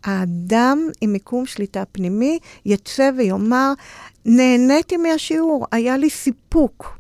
[0.05, 3.73] האדם עם מיקום שליטה פנימי יצא ויאמר,
[4.25, 6.99] נהניתי מהשיעור, היה לי סיפוק.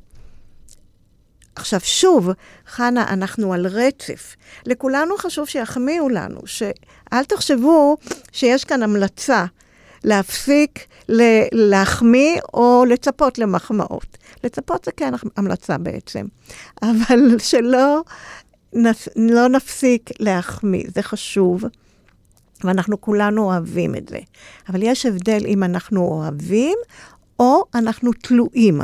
[1.57, 2.31] עכשיו, שוב,
[2.67, 4.37] חנה, אנחנו על רצף.
[4.67, 7.97] לכולנו חשוב שיחמיאו לנו, שאל תחשבו
[8.33, 9.45] שיש כאן המלצה
[10.05, 10.87] להפסיק
[11.53, 14.17] להחמיא או לצפות למחמאות.
[14.45, 16.27] לצפות זה כן המלצה בעצם,
[16.83, 18.03] אבל שלא
[18.73, 21.65] נפ, לא נפסיק להחמיא, זה חשוב.
[22.65, 24.19] ואנחנו כולנו אוהבים את זה.
[24.69, 26.79] אבל יש הבדל אם אנחנו אוהבים
[27.39, 28.81] או אנחנו תלויים.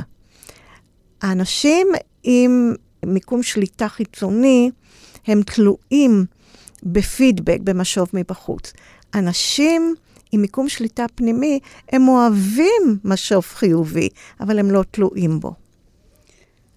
[1.23, 1.87] האנשים
[2.23, 2.75] עם
[3.07, 4.71] מיקום שליטה חיצוני,
[5.27, 6.25] הם תלויים
[6.83, 8.73] בפידבק, במשוב מבחוץ.
[9.15, 9.95] אנשים
[10.33, 11.61] עם מיקום שליטה פנימי,
[11.93, 14.09] הם אוהבים משוב חיובי,
[14.41, 15.55] אבל הם לא תלויים בו.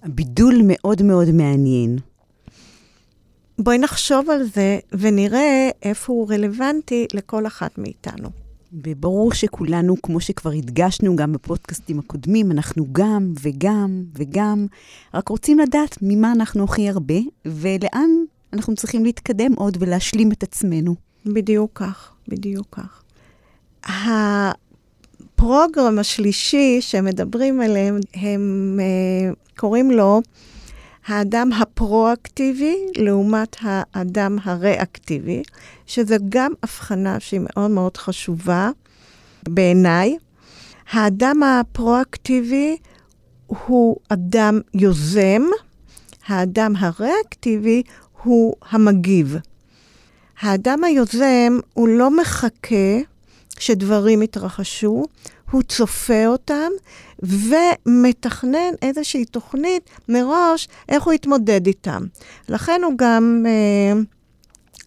[0.04, 1.98] הבידול מאוד מאוד מעניין.
[3.60, 8.43] בואי נחשוב על זה ונראה איפה הוא רלוונטי לכל אחת מאיתנו.
[8.86, 14.68] וברור שכולנו, כמו שכבר הדגשנו גם בפודקאסטים הקודמים, אנחנו גם וגם וגם,
[15.14, 18.10] רק רוצים לדעת ממה אנחנו הכי הרבה, ולאן
[18.54, 20.96] אנחנו צריכים להתקדם עוד ולהשלים את עצמנו.
[21.26, 23.04] בדיוק כך, בדיוק כך.
[25.36, 30.22] הפרוגרם השלישי שמדברים עליהם, הם uh, קוראים לו
[31.08, 35.44] האדם הפרואקטיבי לעומת האדם הריאקטיבי,
[35.86, 38.70] שזה גם הבחנה שהיא מאוד מאוד חשובה
[39.50, 40.18] בעיניי.
[40.92, 42.78] האדם הפרואקטיבי
[43.48, 45.42] הוא אדם יוזם,
[46.28, 47.84] האדם הריאקטיבי
[48.24, 49.38] הוא המגיב.
[50.40, 53.00] האדם היוזם הוא לא מחכה
[53.60, 55.04] שדברים יתרחשו,
[55.54, 56.72] הוא צופה אותם
[57.24, 62.04] ומתכנן איזושהי תוכנית מראש איך הוא יתמודד איתם.
[62.50, 63.94] לכן הוא גם אה,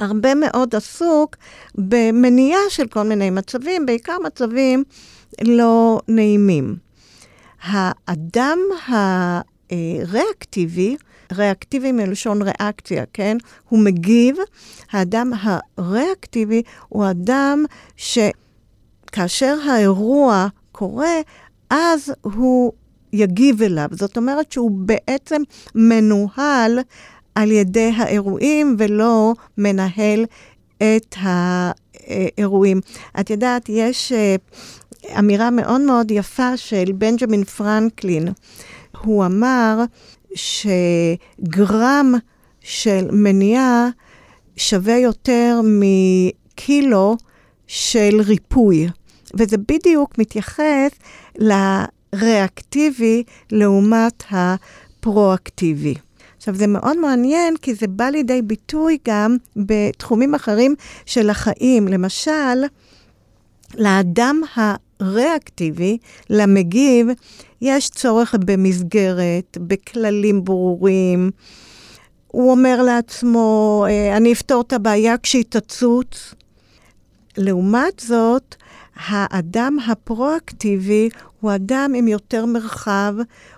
[0.01, 1.37] הרבה מאוד עסוק
[1.75, 4.85] במניעה של כל מיני מצבים, בעיקר מצבים
[5.43, 6.77] לא נעימים.
[7.63, 8.59] האדם
[9.71, 10.97] הריאקטיבי
[11.33, 13.37] ריאקטיבי מלשון ריאקציה, כן?
[13.69, 14.37] הוא מגיב.
[14.93, 15.33] האדם
[15.79, 17.65] הריאקטיבי הוא אדם
[19.07, 21.15] שכאשר האירוע קורה,
[21.71, 22.73] אז הוא
[23.13, 23.89] יגיב אליו.
[23.93, 25.43] זאת אומרת שהוא בעצם
[25.75, 26.79] מנוהל
[27.35, 30.25] על ידי האירועים ולא מנהל
[30.79, 32.81] את האירועים.
[33.21, 34.37] את יודעת, יש אה,
[35.19, 38.29] אמירה מאוד מאוד יפה של בנג'מין פרנקלין.
[39.03, 39.79] הוא אמר
[40.35, 42.15] שגרם
[42.61, 43.89] של מניעה
[44.57, 47.17] שווה יותר מקילו
[47.67, 48.89] של ריפוי.
[49.35, 50.91] וזה בדיוק מתייחס
[51.39, 55.95] לריאקטיבי לעומת הפרואקטיבי.
[56.37, 60.75] עכשיו, זה מאוד מעניין, כי זה בא לידי ביטוי גם בתחומים אחרים
[61.07, 61.89] של החיים.
[61.89, 62.65] למשל,
[63.75, 65.99] לאדם הריאקטיבי,
[66.31, 67.07] למגיב,
[67.61, 71.31] יש צורך במסגרת, בכללים ברורים.
[72.27, 76.35] הוא אומר לעצמו, אה, אני אפתור את הבעיה כשהיא תצוץ.
[77.37, 78.55] לעומת זאת,
[78.97, 81.09] האדם הפרואקטיבי
[81.41, 83.15] הוא אדם עם יותר מרחב,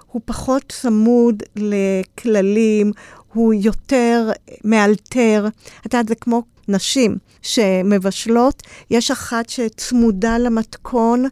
[0.07, 2.93] הוא פחות צמוד לכללים,
[3.33, 4.31] הוא יותר
[4.65, 5.49] מאלתר.
[5.81, 11.25] את יודעת, זה כמו נשים שמבשלות, יש אחת שצמודה למתכון,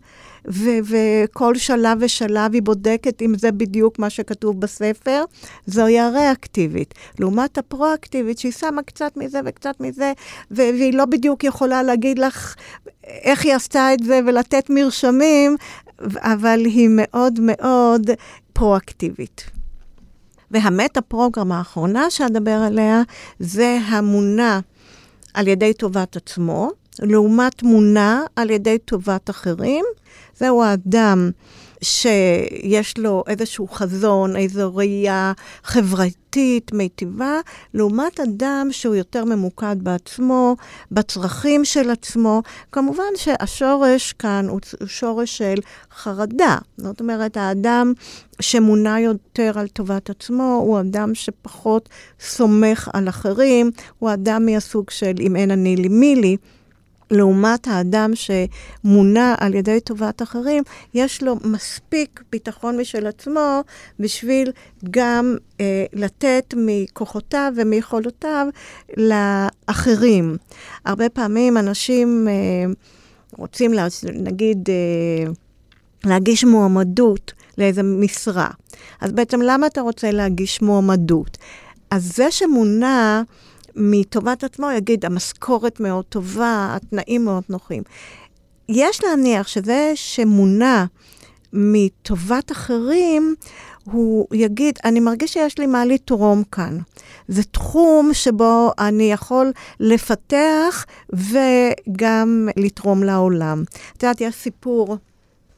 [0.49, 5.25] ו- וכל שלב ושלב היא בודקת אם זה בדיוק מה שכתוב בספר,
[5.67, 6.95] זוהי הריאקטיבית.
[7.19, 10.13] לעומת הפרואקטיבית, שהיא שמה קצת מזה וקצת מזה,
[10.51, 12.55] ו- והיא לא בדיוק יכולה להגיד לך
[13.05, 15.57] איך היא עשתה את זה ולתת מרשמים,
[16.17, 18.11] אבל היא מאוד מאוד
[18.53, 19.45] פרואקטיבית.
[20.51, 23.03] והמטה-פרוגרמה האחרונה שאדבר עליה
[23.39, 24.61] זה המונה
[25.35, 26.71] על ידי טובת עצמו,
[27.03, 29.85] לעומת מונה על ידי טובת אחרים.
[30.35, 31.31] זהו האדם
[31.83, 35.33] שיש לו איזשהו חזון, איזו ראייה
[35.65, 37.41] חברתית מיטיבה,
[37.75, 40.57] לעומת אדם שהוא יותר ממוקד בעצמו,
[40.93, 42.43] בצרכים של עצמו.
[42.73, 45.55] כמובן שהשורש כאן הוא שורש של
[45.97, 46.59] חרדה.
[46.77, 47.93] זאת אומרת, האדם
[48.41, 51.89] שמונע יותר על טובת עצמו, הוא אדם שפחות
[52.21, 56.37] סומך על אחרים, הוא אדם מהסוג של אם אין אני לי מי לי.
[57.11, 60.63] לעומת האדם שמונע על ידי טובת אחרים,
[60.95, 63.61] יש לו מספיק ביטחון משל עצמו
[63.99, 64.53] בשביל
[64.91, 68.47] גם אה, לתת מכוחותיו ומיכולותיו
[68.97, 70.37] לאחרים.
[70.85, 72.73] הרבה פעמים אנשים אה,
[73.37, 75.33] רוצים, לה, נגיד, אה,
[76.05, 78.51] להגיש מועמדות לאיזה משרה.
[79.01, 81.39] אז בעצם למה אתה רוצה להגיש מועמדות?
[81.91, 83.23] אז זה שמונע...
[83.77, 87.83] מטובת עצמו יגיד, המשכורת מאוד טובה, התנאים מאוד נוחים.
[88.69, 90.85] יש להניח שזה שמונע
[91.53, 93.35] מטובת אחרים,
[93.85, 96.79] הוא יגיד, אני מרגיש שיש לי מה לתרום כאן.
[97.29, 103.65] זה תחום שבו אני יכול לפתח וגם לתרום לעולם.
[103.97, 104.97] את יודעת, יש סיפור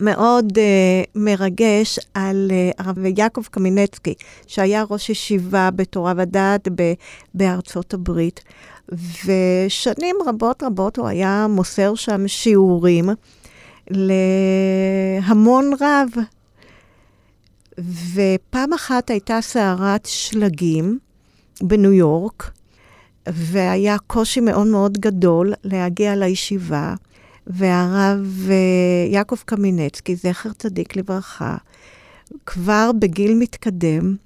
[0.01, 4.15] מאוד uh, מרגש על uh, הרב יעקב קמינצקי,
[4.47, 6.93] שהיה ראש ישיבה בתורה ודעת ב-
[7.35, 8.41] בארצות הברית.
[9.25, 13.09] ושנים רבות רבות הוא היה מוסר שם שיעורים
[13.91, 16.09] להמון רב.
[18.15, 20.99] ופעם אחת הייתה סערת שלגים
[21.63, 22.51] בניו יורק,
[23.27, 26.95] והיה קושי מאוד מאוד גדול להגיע לישיבה.
[27.49, 28.55] והרב אה,
[29.13, 31.57] יעקב קמינצקי, זכר צדיק לברכה,
[32.47, 34.17] כבר בגיל מתקדם,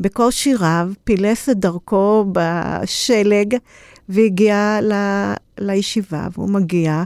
[0.00, 3.56] בקושי רב, פילס את דרכו בשלג
[4.08, 4.92] והגיע ל,
[5.58, 7.02] לישיבה, והוא מגיע,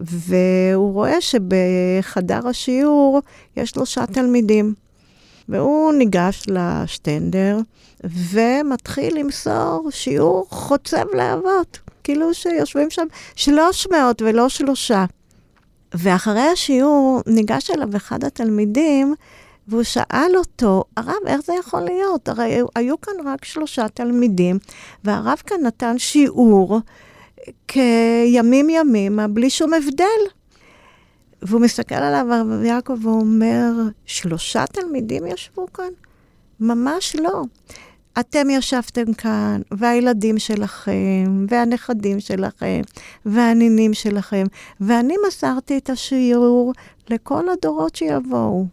[0.00, 3.20] והוא רואה שבחדר השיעור
[3.56, 4.74] יש שלושה תלמידים.
[5.48, 7.58] והוא ניגש לשטנדר
[8.04, 11.91] ומתחיל למסור שיעור חוצב להבות.
[12.04, 15.04] כאילו שיושבים שם 300 ולא שלושה.
[15.94, 19.14] ואחרי השיעור ניגש אליו אחד התלמידים,
[19.68, 22.28] והוא שאל אותו, הרב, איך זה יכול להיות?
[22.28, 24.58] הרי היו כאן רק שלושה תלמידים,
[25.04, 26.80] והרב כאן נתן שיעור
[27.68, 30.22] כימים ימימה, בלי שום הבדל.
[31.42, 33.72] והוא מסתכל עליו, הרב יעקב, ואומר,
[34.06, 35.90] שלושה תלמידים ישבו כאן?
[36.60, 37.42] ממש לא.
[38.20, 42.80] אתם ישבתם כאן, והילדים שלכם, והנכדים שלכם,
[43.26, 44.46] והנינים שלכם,
[44.80, 46.72] ואני מסרתי את השיעור
[47.10, 48.66] לכל הדורות שיבואו.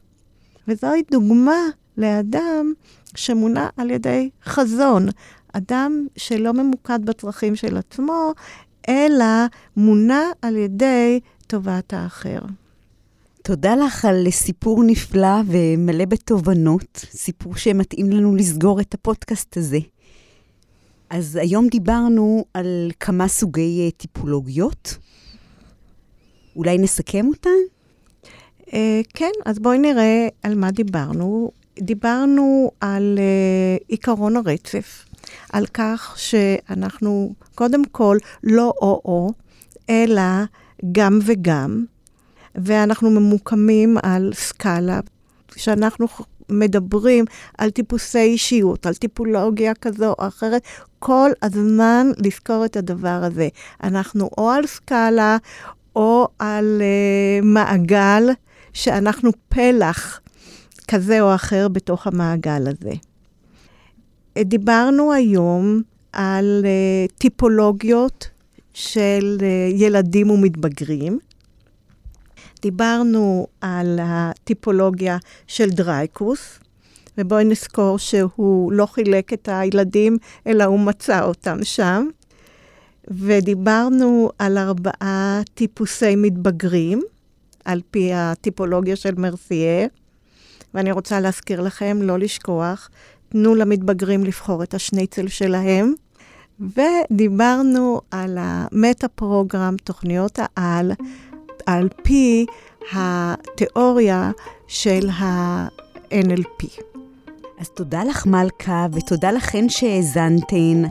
[0.68, 1.62] וזוהי דוגמה
[1.98, 2.74] לאדם
[3.16, 5.08] שמונע על ידי חזון,
[5.54, 8.34] אדם שלא ממוקד בצרכים של עצמו,
[8.90, 9.46] אלא
[9.78, 12.40] מונע על ידי טובת האחר.
[13.50, 19.80] תודה לך על סיפור נפלא ומלא בתובנות, סיפור שמתאים לנו לסגור את הפודקאסט הזה.
[21.10, 24.98] אז היום דיברנו על כמה סוגי אה, טיפולוגיות.
[26.56, 27.50] אולי נסכם אותן?
[28.68, 28.72] Uh,
[29.14, 31.52] כן, אז בואי נראה על מה דיברנו.
[31.80, 35.06] דיברנו על uh, עיקרון הרצף,
[35.54, 39.32] על כך שאנחנו קודם כל לא או-או,
[39.90, 40.44] אלא
[40.92, 41.86] גם וגם,
[42.56, 45.00] ואנחנו ממוקמים על סקאלה,
[45.56, 46.08] שאנחנו
[46.50, 47.26] מדברים
[47.58, 50.62] על טיפוסי אישיות, על טיפולוגיה כזו או אחרת,
[51.00, 53.48] כל הזמן לזכור את הדבר הזה.
[53.84, 55.38] אנחנו או על סקאלה
[55.96, 58.24] או על uh, מעגל
[58.74, 60.22] שאנחנו פלח
[60.88, 62.94] כזה או אחר בתוך המעגל הזה.
[64.40, 65.82] דיברנו היום
[66.14, 68.30] על uh, טיפולוגיות
[68.74, 69.44] של uh,
[69.82, 71.20] ילדים ומתבגרים.
[72.62, 76.60] דיברנו על הטיפולוגיה של דרייקוס,
[77.18, 82.08] ובואי נזכור שהוא לא חילק את הילדים, אלא הוא מצא אותם שם.
[83.08, 87.02] ודיברנו על ארבעה טיפוסי מתבגרים,
[87.66, 89.88] על פי הטיפולוגיה של מרסייה.
[90.74, 92.90] ואני רוצה להזכיר לכם, לא לשכוח,
[93.30, 95.94] תנו למתבגרים לבחור את השניצל שלהם.
[96.60, 100.92] ודיברנו על המטה-פרוגרם, תוכניות העל,
[101.70, 102.46] על פי
[102.94, 104.32] התיאוריה
[104.68, 106.82] של ה-NLP.
[107.60, 110.84] אז תודה לך, מלכה, ותודה לכן שהאזנתן.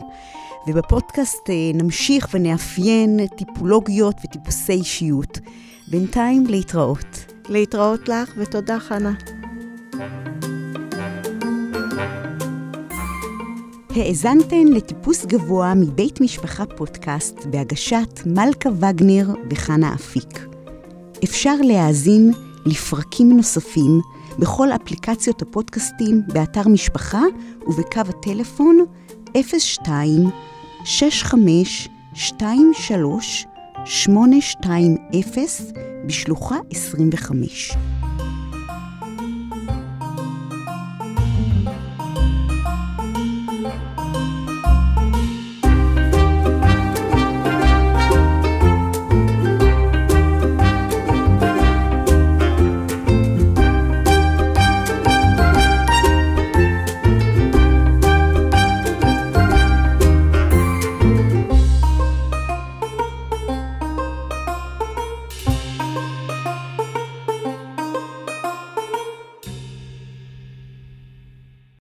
[0.67, 5.39] ובפודקאסט אה, נמשיך ונאפיין טיפולוגיות וטיפוסי אישיות.
[5.87, 7.33] בינתיים, להתראות.
[7.49, 9.13] להתראות לך, ותודה, חנה.
[13.95, 20.48] האזנתן לטיפוס גבוה מבית משפחה פודקאסט בהגשת מלכה וגנר וחנה אפיק.
[21.23, 22.31] אפשר להאזין
[22.65, 24.01] לפרקים נוספים
[24.39, 27.21] בכל אפליקציות הפודקאסטים באתר משפחה
[27.67, 28.85] ובקו הטלפון
[29.83, 30.29] 02
[30.85, 33.45] 65 23
[33.85, 34.97] 820
[36.05, 37.71] בשלוחה 25.